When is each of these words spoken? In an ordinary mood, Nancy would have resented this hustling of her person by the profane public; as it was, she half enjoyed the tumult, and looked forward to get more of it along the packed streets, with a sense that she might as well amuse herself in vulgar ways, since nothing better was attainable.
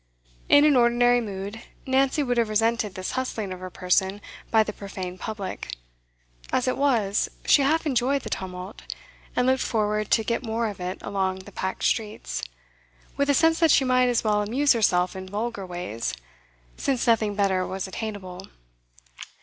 In 0.49 0.65
an 0.65 0.75
ordinary 0.75 1.21
mood, 1.21 1.61
Nancy 1.85 2.23
would 2.23 2.37
have 2.37 2.49
resented 2.49 2.95
this 2.95 3.11
hustling 3.11 3.53
of 3.53 3.59
her 3.59 3.69
person 3.69 4.19
by 4.49 4.63
the 4.63 4.73
profane 4.73 5.19
public; 5.19 5.75
as 6.51 6.67
it 6.67 6.75
was, 6.75 7.29
she 7.45 7.61
half 7.61 7.85
enjoyed 7.85 8.23
the 8.23 8.29
tumult, 8.31 8.81
and 9.35 9.45
looked 9.45 9.61
forward 9.61 10.09
to 10.09 10.23
get 10.23 10.43
more 10.43 10.67
of 10.69 10.79
it 10.79 10.97
along 11.03 11.43
the 11.45 11.51
packed 11.51 11.83
streets, 11.83 12.41
with 13.15 13.29
a 13.29 13.35
sense 13.35 13.59
that 13.59 13.69
she 13.69 13.85
might 13.85 14.07
as 14.09 14.23
well 14.23 14.41
amuse 14.41 14.73
herself 14.73 15.15
in 15.15 15.29
vulgar 15.29 15.67
ways, 15.67 16.15
since 16.77 17.05
nothing 17.05 17.35
better 17.35 17.67
was 17.67 17.87
attainable. 17.87 18.47